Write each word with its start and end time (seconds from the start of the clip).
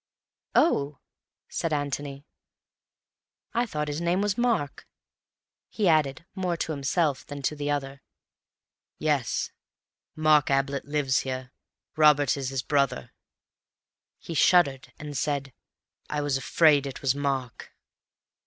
"Oh!" 0.55 0.97
said 1.47 1.71
Antony. 1.71 2.25
"I 3.53 3.67
thought 3.67 3.87
his 3.87 4.01
name 4.01 4.19
was 4.19 4.35
Mark," 4.35 4.87
he 5.69 5.87
added, 5.87 6.25
more 6.33 6.57
to 6.57 6.71
himself 6.71 7.23
than 7.23 7.43
to 7.43 7.55
the 7.55 7.69
other. 7.69 8.01
"Yes, 8.97 9.51
Mark 10.15 10.49
Ablett 10.49 10.85
lives 10.85 11.19
here. 11.19 11.51
Robert 11.95 12.35
is 12.35 12.49
his 12.49 12.63
brother." 12.63 13.11
He 14.17 14.33
shuddered, 14.33 14.91
and 14.97 15.15
said, 15.15 15.53
"I 16.09 16.21
was 16.21 16.35
afraid 16.35 16.87
it 16.87 17.03
was 17.03 17.13
Mark." 17.13 17.71